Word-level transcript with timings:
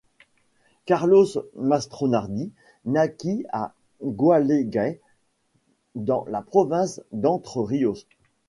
Carlos 0.87 1.27
Mastronardi 1.55 2.49
naquit 2.85 3.45
à 3.53 3.75
Gualeguay 4.03 4.99
dans 5.93 6.25
la 6.27 6.41
Province 6.41 7.03
d'Entre 7.11 7.61
Ríos. 7.61 8.07